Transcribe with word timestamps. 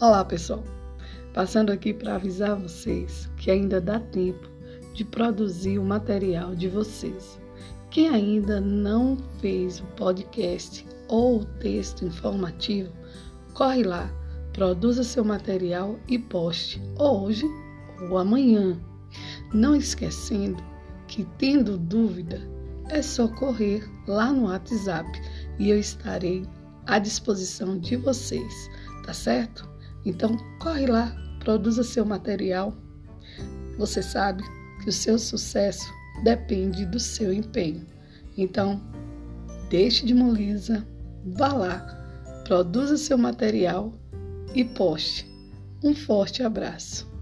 Olá, 0.00 0.24
pessoal. 0.24 0.64
Passando 1.32 1.70
aqui 1.70 1.94
para 1.94 2.16
avisar 2.16 2.56
vocês 2.56 3.30
que 3.36 3.48
ainda 3.48 3.80
dá 3.80 4.00
tempo 4.00 4.48
de 4.92 5.04
produzir 5.04 5.78
o 5.78 5.84
material 5.84 6.52
de 6.56 6.68
vocês. 6.68 7.40
Quem 7.92 8.08
ainda 8.08 8.60
não 8.60 9.16
fez 9.40 9.78
o 9.78 9.84
podcast 9.94 10.84
ou 11.06 11.42
o 11.42 11.44
texto 11.44 12.04
informativo, 12.04 12.92
corre 13.54 13.84
lá, 13.84 14.10
produza 14.52 15.04
seu 15.04 15.24
material 15.24 15.96
e 16.08 16.18
poste 16.18 16.82
hoje 16.98 17.46
ou 18.10 18.18
amanhã. 18.18 18.76
Não 19.52 19.76
esquecendo 19.76 20.60
que, 21.06 21.24
tendo 21.38 21.78
dúvida, 21.78 22.40
é 22.88 23.00
só 23.00 23.28
correr 23.28 23.88
lá 24.08 24.32
no 24.32 24.46
WhatsApp 24.46 25.08
e 25.60 25.70
eu 25.70 25.78
estarei 25.78 26.44
à 26.84 26.98
disposição 26.98 27.78
de 27.78 27.94
vocês, 27.94 28.68
tá 29.06 29.14
certo? 29.14 29.72
Então, 30.04 30.36
corre 30.60 30.86
lá, 30.86 31.14
produza 31.40 31.82
seu 31.82 32.04
material. 32.04 32.74
Você 33.78 34.02
sabe 34.02 34.42
que 34.82 34.88
o 34.88 34.92
seu 34.92 35.18
sucesso 35.18 35.90
depende 36.22 36.84
do 36.86 37.00
seu 37.00 37.32
empenho. 37.32 37.86
Então, 38.36 38.80
deixe 39.70 40.04
de 40.04 40.14
moleza, 40.14 40.86
vá 41.24 41.52
lá, 41.52 42.42
produza 42.44 42.96
seu 42.96 43.16
material 43.16 43.92
e 44.54 44.64
poste. 44.64 45.30
Um 45.82 45.94
forte 45.94 46.42
abraço. 46.42 47.13